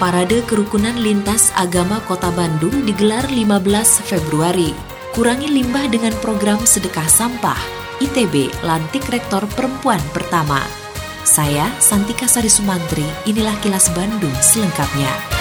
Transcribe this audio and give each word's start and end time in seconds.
Parade 0.00 0.40
Kerukunan 0.48 0.96
Lintas 0.96 1.52
Agama 1.52 2.00
Kota 2.08 2.32
Bandung 2.32 2.72
digelar 2.88 3.20
15 3.28 4.00
Februari. 4.08 4.72
Kurangi 5.12 5.52
limbah 5.52 5.92
dengan 5.92 6.16
program 6.24 6.56
sedekah 6.64 7.04
sampah. 7.04 7.60
ITB 8.00 8.48
lantik 8.64 9.04
rektor 9.12 9.44
perempuan 9.52 10.00
pertama. 10.16 10.64
Saya 11.28 11.68
Santika 11.84 12.24
Sari 12.24 12.48
Sumantri, 12.48 13.04
inilah 13.28 13.52
kilas 13.60 13.92
Bandung 13.92 14.32
selengkapnya. 14.40 15.39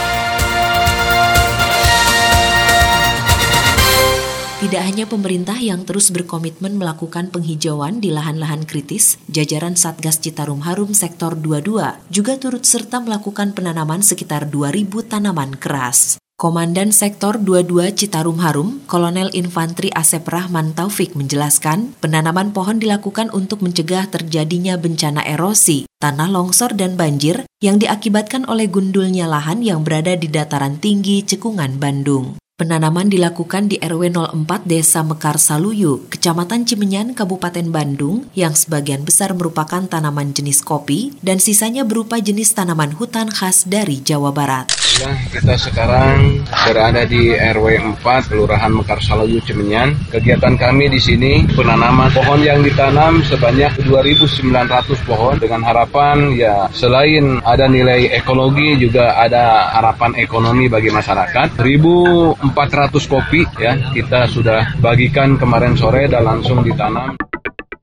Tidak 4.59 4.83
hanya 4.83 5.07
pemerintah 5.07 5.55
yang 5.55 5.87
terus 5.87 6.11
berkomitmen 6.11 6.75
melakukan 6.75 7.31
penghijauan 7.31 8.03
di 8.03 8.11
lahan-lahan 8.11 8.67
kritis, 8.67 9.15
jajaran 9.31 9.79
Satgas 9.79 10.19
Citarum 10.19 10.67
Harum 10.67 10.91
Sektor 10.91 11.31
22 11.39 12.11
juga 12.11 12.35
turut 12.35 12.67
serta 12.67 12.99
melakukan 12.99 13.55
penanaman 13.55 14.03
sekitar 14.03 14.51
2.000 14.51 14.91
tanaman 15.07 15.55
keras. 15.55 16.19
Komandan 16.35 16.91
Sektor 16.91 17.39
22 17.39 17.95
Citarum 17.95 18.43
Harum, 18.43 18.83
Kolonel 18.83 19.31
Infantri 19.31 19.95
Asep 19.95 20.27
Rahman 20.27 20.75
Taufik 20.75 21.15
menjelaskan, 21.15 21.95
penanaman 22.03 22.51
pohon 22.51 22.83
dilakukan 22.83 23.31
untuk 23.31 23.63
mencegah 23.63 24.11
terjadinya 24.11 24.75
bencana 24.75 25.23
erosi, 25.23 25.87
tanah 26.03 26.27
longsor 26.27 26.75
dan 26.75 26.99
banjir 26.99 27.47
yang 27.63 27.79
diakibatkan 27.79 28.43
oleh 28.43 28.67
gundulnya 28.67 29.23
lahan 29.23 29.63
yang 29.63 29.87
berada 29.87 30.19
di 30.19 30.27
dataran 30.27 30.83
tinggi 30.83 31.23
Cekungan, 31.23 31.79
Bandung. 31.79 32.35
Penanaman 32.59 33.07
dilakukan 33.07 33.71
di 33.71 33.79
RW 33.79 34.35
04 34.35 34.67
Desa 34.67 34.99
Mekar 34.99 35.39
Saluyu, 35.39 36.11
Kecamatan 36.11 36.67
Cimenyan, 36.67 37.15
Kabupaten 37.15 37.63
Bandung, 37.71 38.27
yang 38.35 38.51
sebagian 38.51 39.07
besar 39.07 39.31
merupakan 39.31 39.79
tanaman 39.87 40.35
jenis 40.35 40.59
kopi 40.59 41.15
dan 41.23 41.39
sisanya 41.39 41.87
berupa 41.87 42.19
jenis 42.19 42.51
tanaman 42.51 42.91
hutan 42.99 43.31
khas 43.31 43.63
dari 43.63 44.03
Jawa 44.03 44.35
Barat. 44.35 44.75
Ya, 44.99 45.15
kita 45.31 45.55
sekarang 45.55 46.43
berada 46.67 47.07
di 47.07 47.31
RW 47.31 47.95
4 48.03 48.27
Kelurahan 48.27 48.75
Mekar 48.75 48.99
Saluyu 48.99 49.39
Cimenyan. 49.47 49.95
Kegiatan 50.11 50.59
kami 50.59 50.91
di 50.91 50.99
sini 50.99 51.47
penanaman 51.55 52.11
pohon 52.11 52.43
yang 52.43 52.59
ditanam 52.59 53.23
sebanyak 53.23 53.71
2.900 53.87 55.07
pohon 55.07 55.39
dengan 55.39 55.63
harapan 55.63 56.35
ya 56.35 56.67
selain 56.75 57.39
ada 57.47 57.71
nilai 57.71 58.11
ekologi 58.11 58.75
juga 58.75 59.15
ada 59.15 59.71
harapan 59.79 60.11
ekonomi 60.19 60.67
bagi 60.67 60.91
masyarakat. 60.91 61.55
1.000 61.55 62.48
400 62.51 62.91
kopi 63.05 63.45
ya 63.61 63.77
kita 63.93 64.25
sudah 64.29 64.75
bagikan 64.81 65.37
kemarin 65.37 65.77
sore 65.77 66.09
dan 66.09 66.25
langsung 66.25 66.65
ditanam. 66.65 67.13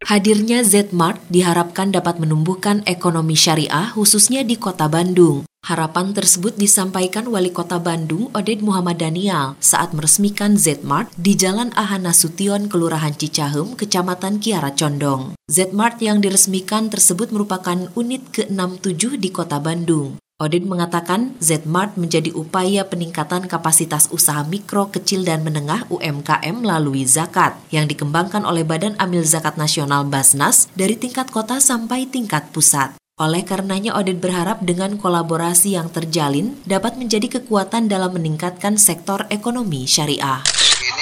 Hadirnya 0.06 0.62
Z-Mart 0.62 1.18
diharapkan 1.26 1.90
dapat 1.90 2.22
menumbuhkan 2.22 2.86
ekonomi 2.86 3.34
syariah 3.34 3.90
khususnya 3.90 4.46
di 4.46 4.54
kota 4.54 4.86
Bandung. 4.86 5.42
Harapan 5.66 6.14
tersebut 6.14 6.54
disampaikan 6.54 7.26
Wali 7.26 7.50
Kota 7.50 7.82
Bandung 7.82 8.30
Oded 8.30 8.62
Muhammad 8.62 9.02
Daniel 9.02 9.58
saat 9.58 9.90
meresmikan 9.90 10.54
Z-Mart 10.54 11.10
di 11.18 11.34
Jalan 11.34 11.74
Ahana 11.74 12.14
Sution, 12.14 12.70
Kelurahan 12.70 13.18
Cicahem, 13.18 13.74
Kecamatan 13.74 14.38
Kiara 14.38 14.70
Condong. 14.78 15.34
Z-Mart 15.50 15.98
yang 15.98 16.22
diresmikan 16.22 16.86
tersebut 16.86 17.34
merupakan 17.34 17.90
unit 17.98 18.22
ke-67 18.30 19.18
di 19.18 19.34
Kota 19.34 19.58
Bandung. 19.58 20.22
Odin 20.36 20.68
mengatakan 20.68 21.32
Zmart 21.40 21.96
menjadi 21.96 22.28
upaya 22.36 22.84
peningkatan 22.84 23.48
kapasitas 23.48 24.12
usaha 24.12 24.44
mikro, 24.44 24.92
kecil, 24.92 25.24
dan 25.24 25.40
menengah 25.40 25.88
UMKM 25.88 26.60
melalui 26.60 27.08
zakat 27.08 27.56
yang 27.72 27.88
dikembangkan 27.88 28.44
oleh 28.44 28.60
Badan 28.60 29.00
Amil 29.00 29.24
Zakat 29.24 29.56
Nasional 29.56 30.04
Basnas 30.04 30.68
dari 30.76 31.00
tingkat 31.00 31.32
kota 31.32 31.56
sampai 31.56 32.04
tingkat 32.04 32.52
pusat. 32.52 32.92
Oleh 33.16 33.48
karenanya 33.48 33.96
Odin 33.96 34.20
berharap 34.20 34.60
dengan 34.60 35.00
kolaborasi 35.00 35.72
yang 35.72 35.88
terjalin 35.88 36.60
dapat 36.68 37.00
menjadi 37.00 37.40
kekuatan 37.40 37.88
dalam 37.88 38.12
meningkatkan 38.12 38.76
sektor 38.76 39.24
ekonomi 39.32 39.88
syariah 39.88 40.44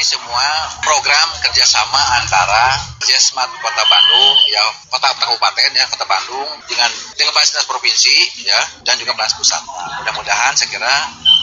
semua 0.05 0.69
program 0.85 1.29
kerjasama 1.41 2.21
antara 2.21 2.77
Jesmat 3.01 3.49
Kota 3.57 3.85
Bandung, 3.89 4.37
ya 4.53 4.61
kota 4.93 5.09
kabupaten 5.17 5.73
ya 5.73 5.89
kota 5.89 6.05
Bandung 6.05 6.49
dengan 6.69 6.93
dengan 7.17 7.33
Basnas 7.33 7.65
provinsi 7.65 8.45
ya 8.45 8.61
dan 8.85 9.01
juga 9.01 9.17
Basnas 9.17 9.41
pusat. 9.41 9.65
Mudah-mudahan 10.05 10.53
saya 10.53 10.69
kira 10.69 10.95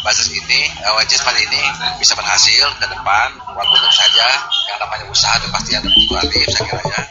Basnas 0.06 0.30
ini, 0.30 0.70
uh, 0.86 1.02
Jesmat 1.10 1.34
ini 1.42 1.62
bisa 1.98 2.14
berhasil 2.14 2.70
ke 2.78 2.86
depan. 2.86 3.28
Walaupun 3.58 3.82
tentu 3.82 3.98
saja 3.98 4.28
yang 4.70 4.78
namanya 4.78 5.10
usaha 5.10 5.42
itu 5.42 5.50
pasti 5.50 5.72
ada 5.74 5.90
fluktuatif 5.90 6.46
saya 6.54 6.66
kira 6.70 6.82
ya 6.86 7.02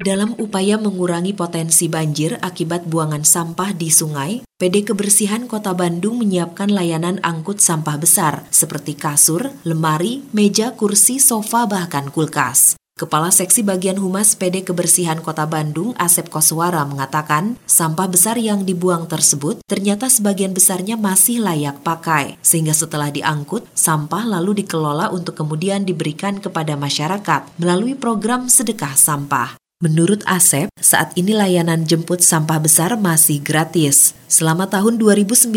dalam 0.00 0.32
upaya 0.40 0.80
mengurangi 0.80 1.36
potensi 1.36 1.92
banjir 1.92 2.40
akibat 2.40 2.88
buangan 2.88 3.20
sampah 3.20 3.76
di 3.76 3.92
sungai, 3.92 4.40
PD 4.56 4.88
Kebersihan 4.88 5.44
Kota 5.44 5.76
Bandung 5.76 6.24
menyiapkan 6.24 6.72
layanan 6.72 7.20
angkut 7.20 7.60
sampah 7.60 8.00
besar 8.00 8.48
seperti 8.48 8.96
kasur, 8.96 9.52
lemari, 9.68 10.24
meja, 10.32 10.72
kursi, 10.72 11.20
sofa, 11.20 11.68
bahkan 11.68 12.08
kulkas. 12.08 12.80
Kepala 13.00 13.32
Seksi 13.32 13.64
Bagian 13.64 13.96
Humas 13.96 14.36
PD 14.36 14.60
Kebersihan 14.60 15.24
Kota 15.24 15.48
Bandung, 15.48 15.96
Asep 15.96 16.28
Koswara, 16.28 16.84
mengatakan 16.84 17.56
sampah 17.64 18.04
besar 18.04 18.36
yang 18.36 18.68
dibuang 18.68 19.08
tersebut 19.08 19.64
ternyata 19.64 20.12
sebagian 20.12 20.52
besarnya 20.52 21.00
masih 21.00 21.40
layak 21.40 21.80
pakai, 21.80 22.36
sehingga 22.44 22.76
setelah 22.76 23.08
diangkut, 23.08 23.64
sampah 23.72 24.28
lalu 24.28 24.64
dikelola 24.64 25.08
untuk 25.16 25.32
kemudian 25.32 25.88
diberikan 25.88 26.44
kepada 26.44 26.76
masyarakat 26.76 27.48
melalui 27.56 27.96
program 27.96 28.52
sedekah 28.52 28.92
sampah. 28.92 29.59
Menurut 29.80 30.20
Asep, 30.28 30.68
saat 30.76 31.16
ini 31.16 31.32
layanan 31.32 31.88
jemput 31.88 32.20
sampah 32.20 32.60
besar 32.60 33.00
masih 33.00 33.40
gratis. 33.40 34.12
Selama 34.28 34.68
tahun 34.68 35.00
2019 35.00 35.48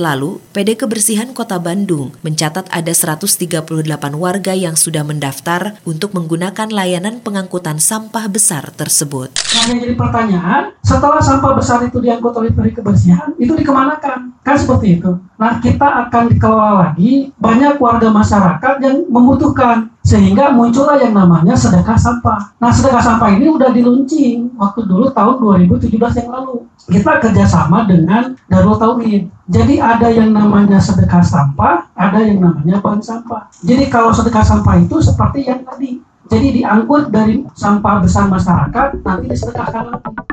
lalu, 0.00 0.40
PD 0.56 0.80
Kebersihan 0.80 1.36
Kota 1.36 1.60
Bandung 1.60 2.16
mencatat 2.24 2.72
ada 2.72 2.88
138 2.88 3.36
warga 4.16 4.56
yang 4.56 4.80
sudah 4.80 5.04
mendaftar 5.04 5.76
untuk 5.84 6.16
menggunakan 6.16 6.72
layanan 6.72 7.20
pengangkutan 7.20 7.76
sampah 7.76 8.24
besar 8.32 8.72
tersebut. 8.72 9.36
Yang 9.52 9.84
jadi 9.84 9.94
pertanyaan, 10.00 10.62
setelah 10.80 11.20
sampah 11.20 11.52
besar 11.52 11.84
itu 11.84 12.00
diangkut 12.00 12.32
oleh 12.32 12.56
PD 12.56 12.80
Kebersihan, 12.80 13.36
itu 13.36 13.52
dikemanakan? 13.52 14.40
Kan 14.40 14.56
seperti 14.56 15.04
itu. 15.04 15.20
Nah, 15.36 15.60
kita 15.60 16.08
akan 16.08 16.32
dikelola 16.32 16.72
lagi 16.80 17.28
banyak 17.36 17.76
warga 17.76 18.08
masyarakat 18.08 18.74
yang 18.80 19.04
membutuhkan 19.12 19.92
sehingga 20.06 20.54
muncullah 20.54 21.02
yang 21.02 21.18
namanya 21.18 21.58
sedekah 21.58 21.98
sampah. 21.98 22.54
Nah, 22.62 22.70
sedekah 22.70 23.02
sampah 23.02 23.34
ini 23.34 23.50
udah 23.50 23.74
diluncing 23.74 24.54
waktu 24.54 24.86
dulu 24.86 25.10
tahun 25.10 25.42
2017 25.66 25.98
yang 26.22 26.30
lalu. 26.30 26.62
Kita 26.86 27.18
kerjasama 27.18 27.90
dengan 27.90 28.38
Darul 28.46 28.78
Tauhid. 28.78 29.26
Jadi 29.50 29.82
ada 29.82 30.06
yang 30.06 30.30
namanya 30.30 30.78
sedekah 30.78 31.26
sampah, 31.26 31.90
ada 31.98 32.22
yang 32.22 32.38
namanya 32.38 32.78
bank 32.78 33.02
sampah. 33.02 33.50
Jadi 33.66 33.90
kalau 33.90 34.14
sedekah 34.14 34.46
sampah 34.46 34.78
itu 34.78 35.02
seperti 35.02 35.50
yang 35.50 35.66
tadi. 35.66 35.98
Jadi 36.30 36.62
diangkut 36.62 37.10
dari 37.10 37.42
sampah 37.58 37.98
besar 37.98 38.30
masyarakat, 38.30 39.02
nanti 39.02 39.26
disedekahkan 39.26 39.90
lagi. 39.90 40.25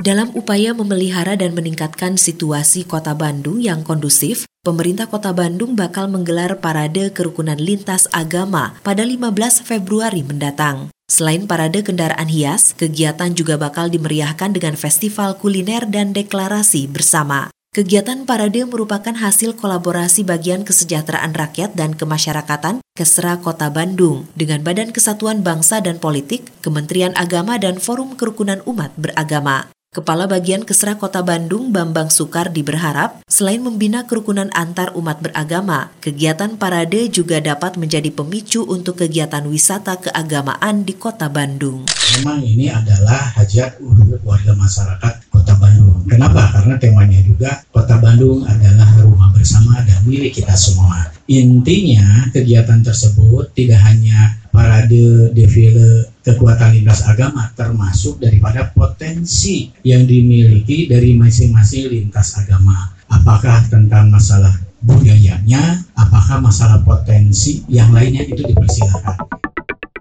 Dalam 0.00 0.32
upaya 0.32 0.72
memelihara 0.72 1.36
dan 1.36 1.52
meningkatkan 1.52 2.16
situasi 2.16 2.88
kota 2.88 3.12
Bandung 3.12 3.60
yang 3.60 3.84
kondusif, 3.84 4.48
pemerintah 4.64 5.04
kota 5.04 5.28
Bandung 5.36 5.76
bakal 5.76 6.08
menggelar 6.08 6.56
parade 6.56 7.12
kerukunan 7.12 7.60
lintas 7.60 8.08
agama 8.08 8.80
pada 8.80 9.04
15 9.04 9.60
Februari 9.60 10.24
mendatang. 10.24 10.88
Selain 11.04 11.44
parade 11.44 11.84
kendaraan 11.84 12.32
hias, 12.32 12.72
kegiatan 12.80 13.36
juga 13.36 13.60
bakal 13.60 13.92
dimeriahkan 13.92 14.56
dengan 14.56 14.72
festival 14.72 15.36
kuliner 15.36 15.84
dan 15.84 16.16
deklarasi 16.16 16.88
bersama. 16.88 17.52
Kegiatan 17.76 18.24
parade 18.24 18.64
merupakan 18.64 19.12
hasil 19.12 19.52
kolaborasi 19.60 20.24
bagian 20.24 20.64
kesejahteraan 20.64 21.36
rakyat 21.36 21.76
dan 21.76 21.92
kemasyarakatan 21.92 22.80
Kesra 22.96 23.36
Kota 23.44 23.68
Bandung 23.68 24.26
dengan 24.32 24.64
Badan 24.64 24.96
Kesatuan 24.96 25.44
Bangsa 25.44 25.84
dan 25.84 26.00
Politik, 26.00 26.48
Kementerian 26.64 27.12
Agama 27.20 27.60
dan 27.60 27.76
Forum 27.76 28.16
Kerukunan 28.16 28.64
Umat 28.64 28.96
Beragama. 28.96 29.68
Kepala 29.90 30.30
Bagian 30.30 30.62
Kesra 30.62 30.94
Kota 30.94 31.18
Bandung 31.18 31.74
Bambang 31.74 32.14
Sukardi 32.14 32.62
berharap 32.62 33.26
selain 33.26 33.58
membina 33.58 34.06
kerukunan 34.06 34.46
antar 34.54 34.94
umat 34.94 35.18
beragama, 35.18 35.90
kegiatan 35.98 36.54
parade 36.54 37.10
juga 37.10 37.42
dapat 37.42 37.74
menjadi 37.74 38.06
pemicu 38.14 38.62
untuk 38.62 39.02
kegiatan 39.02 39.42
wisata 39.50 39.98
keagamaan 39.98 40.86
di 40.86 40.94
Kota 40.94 41.26
Bandung. 41.26 41.90
Memang 42.22 42.38
ini 42.38 42.70
adalah 42.70 43.34
hajat 43.34 43.82
warga 44.22 44.54
masyarakat 44.54 45.26
Kota 45.26 45.58
Bandung. 45.58 46.06
Kenapa? 46.06 46.54
Karena 46.54 46.78
temanya 46.78 47.18
juga 47.26 47.50
Kota 47.74 47.98
Bandung 47.98 48.46
adalah 48.46 48.94
rumah 49.02 49.29
bersama 49.40 49.80
dan 49.88 50.04
milik 50.04 50.36
kita 50.36 50.52
semua. 50.52 51.08
Intinya 51.24 52.28
kegiatan 52.28 52.84
tersebut 52.84 53.56
tidak 53.56 53.80
hanya 53.88 54.36
parade 54.52 55.32
defile 55.32 56.12
kekuatan 56.20 56.76
lintas 56.76 57.08
agama 57.08 57.48
termasuk 57.56 58.20
daripada 58.20 58.68
potensi 58.76 59.72
yang 59.80 60.04
dimiliki 60.04 60.84
dari 60.84 61.16
masing-masing 61.16 61.88
lintas 61.88 62.36
agama. 62.36 62.92
Apakah 63.08 63.64
tentang 63.72 64.12
masalah 64.12 64.52
budayanya, 64.84 65.80
apakah 65.96 66.38
masalah 66.44 66.84
potensi 66.84 67.64
yang 67.72 67.90
lainnya 67.96 68.28
itu 68.28 68.44
dipersilakan. 68.44 69.39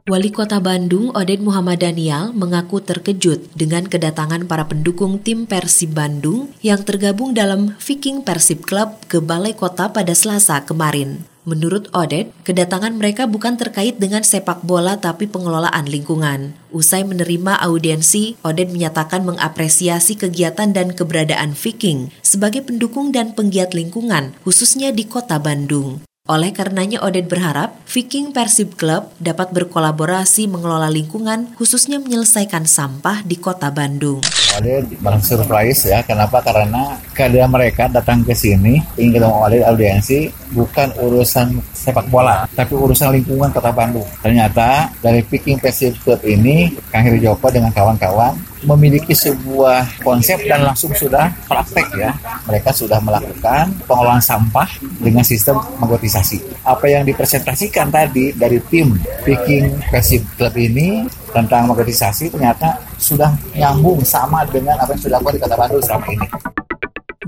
Wali 0.09 0.33
Kota 0.33 0.57
Bandung, 0.57 1.13
Oded 1.13 1.37
Muhammad 1.37 1.85
Daniel, 1.85 2.33
mengaku 2.33 2.81
terkejut 2.81 3.53
dengan 3.53 3.85
kedatangan 3.85 4.49
para 4.49 4.65
pendukung 4.65 5.21
tim 5.21 5.45
Persib 5.45 5.93
Bandung 5.93 6.49
yang 6.65 6.81
tergabung 6.81 7.37
dalam 7.37 7.77
Viking 7.77 8.25
Persib 8.25 8.65
Club 8.65 8.97
ke 9.05 9.21
Balai 9.21 9.53
Kota 9.53 9.93
pada 9.93 10.17
Selasa 10.17 10.65
kemarin. 10.65 11.29
Menurut 11.45 11.93
Oded, 11.93 12.33
kedatangan 12.41 12.97
mereka 12.97 13.29
bukan 13.29 13.53
terkait 13.61 14.01
dengan 14.01 14.25
sepak 14.25 14.65
bola 14.65 14.97
tapi 14.97 15.29
pengelolaan 15.29 15.85
lingkungan. 15.85 16.57
Usai 16.73 17.05
menerima 17.05 17.61
audiensi, 17.61 18.33
Oded 18.41 18.73
menyatakan 18.73 19.21
mengapresiasi 19.21 20.17
kegiatan 20.17 20.73
dan 20.73 20.97
keberadaan 20.97 21.53
Viking 21.53 22.09
sebagai 22.25 22.65
pendukung 22.65 23.13
dan 23.13 23.37
penggiat 23.37 23.77
lingkungan, 23.77 24.33
khususnya 24.41 24.89
di 24.89 25.05
kota 25.05 25.37
Bandung. 25.37 26.01
Oleh 26.29 26.53
karenanya 26.53 27.01
Oded 27.01 27.25
berharap 27.25 27.73
Viking 27.89 28.37
Persib 28.37 28.77
Club 28.77 29.09
dapat 29.17 29.49
berkolaborasi 29.49 30.45
mengelola 30.45 30.85
lingkungan 30.85 31.57
khususnya 31.57 31.97
menyelesaikan 31.97 32.69
sampah 32.69 33.25
di 33.25 33.33
kota 33.33 33.73
Bandung. 33.73 34.21
Oded 34.57 34.97
bang 34.97 35.19
surprise 35.21 35.85
ya, 35.85 36.01
kenapa? 36.01 36.41
Karena 36.41 36.97
keadaan 37.13 37.53
mereka 37.53 37.85
datang 37.85 38.25
ke 38.25 38.33
sini 38.33 38.81
ingin 38.97 39.21
ketemu 39.21 39.35
Oded 39.45 39.61
audiensi 39.61 40.31
bukan 40.49 40.89
urusan 40.97 41.61
sepak 41.69 42.09
bola, 42.09 42.49
tapi 42.57 42.73
urusan 42.73 43.13
lingkungan 43.13 43.53
kota 43.53 43.69
Bandung. 43.69 44.07
Ternyata 44.25 44.89
dari 44.97 45.21
Viking 45.21 45.61
Persib 45.61 45.93
Club 46.01 46.25
ini, 46.25 46.73
Kang 46.89 47.05
Heri 47.05 47.21
Joko 47.21 47.53
dengan 47.53 47.69
kawan-kawan 47.69 48.33
memiliki 48.65 49.15
sebuah 49.15 50.03
konsep 50.03 50.43
dan 50.43 50.67
langsung 50.67 50.91
sudah 50.91 51.31
praktek 51.47 51.87
ya. 51.95 52.11
Mereka 52.43 52.75
sudah 52.75 52.99
melakukan 52.99 53.71
pengolahan 53.87 54.19
sampah 54.19 54.67
dengan 54.99 55.23
sistem 55.23 55.61
magotisasi. 55.79 56.65
Apa 56.67 56.91
yang 56.91 57.07
dipresentasikan 57.07 57.87
tadi 57.87 58.35
dari 58.35 58.59
tim 58.67 58.97
Viking 59.23 59.79
Persib 59.87 60.25
Club 60.35 60.57
ini 60.59 61.07
tentang 61.31 61.69
magotisasi 61.69 62.33
ternyata 62.33 62.81
sudah 62.97 63.33
nyambung 63.55 64.01
sama 64.05 64.45
dengan 64.49 64.77
apa 64.81 64.93
yang 64.93 65.01
sudah 65.01 65.17
dilakukan 65.17 65.35
di 65.37 65.41
Kota 65.41 65.55
Bandung 65.57 65.83
selama 65.83 66.07
ini. 66.11 66.27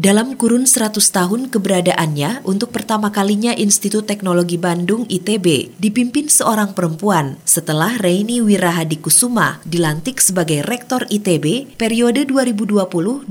Dalam 0.01 0.33
kurun 0.33 0.65
100 0.65 0.97
tahun 0.97 1.53
keberadaannya, 1.53 2.41
untuk 2.49 2.73
pertama 2.73 3.13
kalinya 3.13 3.53
Institut 3.53 4.09
Teknologi 4.09 4.57
Bandung 4.57 5.05
ITB 5.05 5.77
dipimpin 5.77 6.25
seorang 6.25 6.73
perempuan 6.73 7.37
setelah 7.45 8.01
Reini 8.01 8.41
Wirahadikusuma 8.41 9.61
dilantik 9.61 10.17
sebagai 10.17 10.65
Rektor 10.65 11.05
ITB 11.05 11.77
periode 11.77 12.25
2020-2025. 12.25 13.29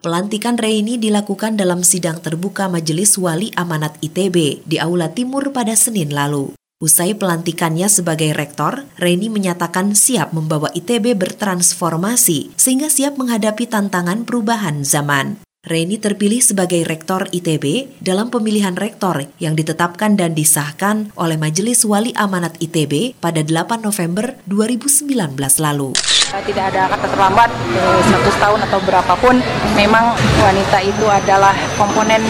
Pelantikan 0.00 0.56
Reini 0.56 0.96
dilakukan 0.96 1.60
dalam 1.60 1.84
sidang 1.84 2.24
terbuka 2.24 2.72
Majelis 2.72 3.20
Wali 3.20 3.52
Amanat 3.52 4.00
ITB 4.00 4.64
di 4.64 4.80
Aula 4.80 5.12
Timur 5.12 5.52
pada 5.52 5.76
Senin 5.76 6.08
lalu. 6.08 6.56
Usai 6.76 7.16
pelantikannya 7.16 7.88
sebagai 7.88 8.36
rektor, 8.36 8.84
Reni 9.00 9.32
menyatakan 9.32 9.96
siap 9.96 10.36
membawa 10.36 10.68
ITB 10.76 11.16
bertransformasi 11.16 12.52
sehingga 12.52 12.92
siap 12.92 13.16
menghadapi 13.16 13.64
tantangan 13.64 14.28
perubahan 14.28 14.84
zaman. 14.84 15.40
Reni 15.66 15.98
terpilih 15.98 16.38
sebagai 16.38 16.86
rektor 16.86 17.26
ITB 17.34 17.98
dalam 17.98 18.30
pemilihan 18.30 18.78
rektor 18.78 19.26
yang 19.42 19.58
ditetapkan 19.58 20.14
dan 20.14 20.30
disahkan 20.30 21.10
oleh 21.18 21.34
Majelis 21.34 21.82
Wali 21.82 22.14
Amanat 22.14 22.54
ITB 22.62 23.18
pada 23.18 23.42
8 23.42 23.82
November 23.82 24.38
2019 24.46 25.10
lalu. 25.58 25.90
Tidak 26.30 26.64
ada 26.70 26.86
kata 26.86 27.10
terlambat, 27.10 27.50
100 27.50 28.14
eh, 28.14 28.36
tahun 28.38 28.60
atau 28.62 28.78
berapapun, 28.86 29.42
memang 29.74 30.14
wanita 30.38 30.78
itu 30.86 31.02
adalah 31.10 31.50
komponen 31.74 32.22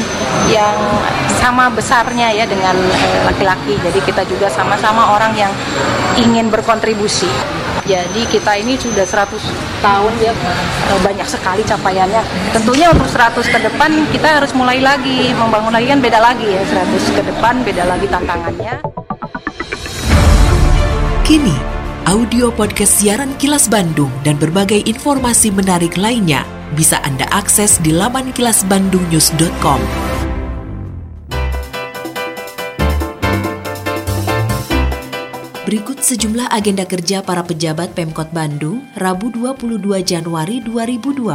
yang 0.48 0.72
sama 1.36 1.68
besarnya 1.68 2.32
ya 2.32 2.48
dengan 2.48 2.72
eh, 2.72 3.20
laki-laki. 3.28 3.76
Jadi 3.84 4.00
kita 4.00 4.24
juga 4.24 4.48
sama-sama 4.48 5.12
orang 5.12 5.36
yang 5.36 5.52
ingin 6.16 6.48
berkontribusi. 6.48 7.28
Jadi 7.86 8.26
kita 8.26 8.58
ini 8.58 8.74
sudah 8.74 9.06
100 9.06 9.38
tahun 9.78 10.12
ya 10.18 10.34
eh, 10.34 11.00
banyak 11.06 11.28
sekali 11.30 11.62
capaiannya. 11.62 12.22
Tentunya 12.50 12.90
untuk 12.90 13.06
100 13.06 13.38
ke 13.46 13.58
depan 13.62 13.90
kita 14.10 14.42
harus 14.42 14.50
mulai 14.58 14.82
lagi 14.82 15.30
membangun 15.38 15.70
lagi 15.70 15.86
kan 15.86 16.02
beda 16.02 16.18
lagi 16.18 16.50
ya 16.50 16.62
100 16.66 17.16
ke 17.16 17.22
depan 17.22 17.62
beda 17.62 17.86
lagi 17.86 18.06
tantangannya. 18.10 18.74
Kini 21.22 21.56
audio 22.10 22.50
podcast 22.54 23.02
siaran 23.02 23.34
Kilas 23.38 23.70
Bandung 23.70 24.10
dan 24.26 24.38
berbagai 24.38 24.82
informasi 24.86 25.54
menarik 25.54 25.94
lainnya 25.94 26.42
bisa 26.74 26.98
Anda 27.06 27.26
akses 27.30 27.78
di 27.78 27.94
laman 27.94 28.34
kilasbandungnews.com. 28.34 30.15
Berikut 35.66 35.98
sejumlah 35.98 36.46
agenda 36.54 36.86
kerja 36.86 37.26
para 37.26 37.42
pejabat 37.42 37.90
Pemkot 37.90 38.30
Bandung 38.30 38.86
Rabu 38.94 39.34
22 39.34 39.82
Januari 40.06 40.62
2020. 40.62 41.26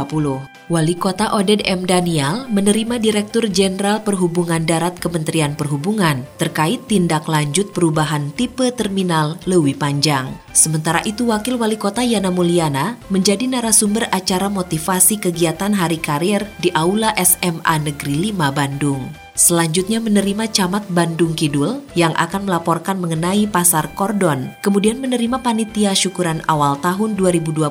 Wali 0.72 0.96
Kota 0.96 1.36
Oded 1.36 1.60
M. 1.68 1.84
Daniel 1.84 2.48
menerima 2.48 2.96
Direktur 2.96 3.44
Jenderal 3.52 4.00
Perhubungan 4.00 4.64
Darat 4.64 4.96
Kementerian 4.96 5.52
Perhubungan 5.52 6.24
terkait 6.40 6.80
tindak 6.88 7.28
lanjut 7.28 7.76
perubahan 7.76 8.32
tipe 8.32 8.72
terminal 8.72 9.36
Lewi 9.44 9.76
Panjang. 9.76 10.32
Sementara 10.56 11.04
itu 11.04 11.28
Wakil 11.28 11.60
Wali 11.60 11.76
Kota 11.76 12.00
Yana 12.00 12.32
Mulyana 12.32 12.96
menjadi 13.12 13.44
narasumber 13.44 14.08
acara 14.08 14.48
motivasi 14.48 15.20
kegiatan 15.20 15.76
Hari 15.76 16.00
Karir 16.00 16.48
di 16.56 16.72
Aula 16.72 17.12
SMA 17.20 17.84
Negeri 17.84 18.32
5 18.32 18.48
Bandung. 18.48 19.21
Selanjutnya 19.32 19.96
menerima 19.96 20.44
Camat 20.52 20.84
Bandung 20.92 21.32
Kidul 21.32 21.80
yang 21.96 22.12
akan 22.20 22.44
melaporkan 22.44 23.00
mengenai 23.00 23.48
pasar 23.48 23.88
kordon. 23.96 24.52
Kemudian 24.60 25.00
menerima 25.00 25.40
panitia 25.40 25.96
syukuran 25.96 26.44
awal 26.52 26.76
tahun 26.84 27.16
2020 27.16 27.64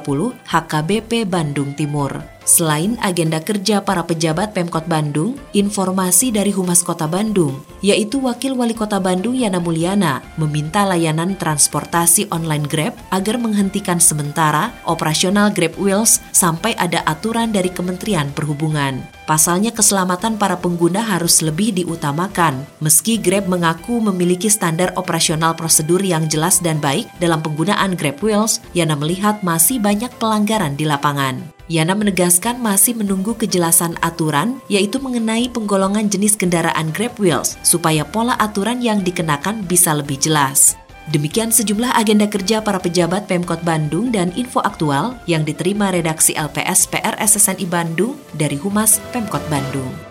HKBP 0.49 1.29
Bandung 1.29 1.77
Timur. 1.77 2.17
Selain 2.51 2.99
agenda 2.99 3.39
kerja 3.39 3.79
para 3.79 4.03
pejabat 4.03 4.51
Pemkot 4.51 4.83
Bandung, 4.83 5.39
informasi 5.55 6.35
dari 6.35 6.51
Humas 6.51 6.83
Kota 6.83 7.07
Bandung, 7.07 7.63
yaitu 7.79 8.19
Wakil 8.19 8.59
Wali 8.59 8.75
Kota 8.75 8.99
Bandung 8.99 9.39
Yana 9.39 9.63
Mulyana, 9.63 10.19
meminta 10.35 10.83
layanan 10.83 11.39
transportasi 11.39 12.27
online 12.27 12.67
Grab 12.67 12.91
agar 13.07 13.39
menghentikan 13.39 14.03
sementara 14.03 14.75
operasional 14.83 15.47
Grab 15.55 15.79
Wheels 15.79 16.19
sampai 16.35 16.75
ada 16.75 16.99
aturan 17.07 17.55
dari 17.55 17.71
Kementerian 17.71 18.27
Perhubungan. 18.35 18.99
Pasalnya 19.23 19.71
keselamatan 19.71 20.35
para 20.35 20.59
pengguna 20.59 20.99
harus 21.07 21.39
lebih 21.39 21.71
diutamakan. 21.71 22.67
Meski 22.83 23.15
Grab 23.15 23.47
mengaku 23.47 24.03
memiliki 24.03 24.51
standar 24.51 24.91
operasional 24.99 25.55
prosedur 25.55 26.03
yang 26.03 26.27
jelas 26.27 26.59
dan 26.59 26.83
baik 26.83 27.07
dalam 27.15 27.39
penggunaan 27.39 27.95
Grab 27.95 28.19
Wheels, 28.19 28.59
Yana 28.75 28.99
melihat 28.99 29.39
masih 29.39 29.79
banyak 29.79 30.11
pelanggaran 30.19 30.75
di 30.75 30.83
lapangan. 30.83 31.60
Yana 31.71 31.95
menegaskan 31.95 32.59
masih 32.59 32.99
menunggu 32.99 33.31
kejelasan 33.39 33.95
aturan, 34.03 34.59
yaitu 34.67 34.99
mengenai 34.99 35.47
penggolongan 35.47 36.11
jenis 36.11 36.35
kendaraan 36.35 36.91
Grab 36.91 37.15
Wheels, 37.15 37.55
supaya 37.63 38.03
pola 38.03 38.35
aturan 38.43 38.83
yang 38.83 38.99
dikenakan 38.99 39.63
bisa 39.63 39.95
lebih 39.95 40.19
jelas. 40.19 40.75
Demikian 41.15 41.47
sejumlah 41.47 41.95
agenda 41.95 42.27
kerja 42.27 42.59
para 42.59 42.75
pejabat 42.75 43.23
Pemkot 43.23 43.63
Bandung 43.63 44.11
dan 44.11 44.35
info 44.35 44.59
aktual 44.59 45.15
yang 45.31 45.47
diterima 45.47 45.95
redaksi 45.95 46.35
LPS 46.35 46.91
PR 46.91 47.15
SSNI 47.15 47.63
Bandung 47.71 48.19
dari 48.35 48.59
Humas 48.59 48.99
Pemkot 49.15 49.41
Bandung. 49.47 50.10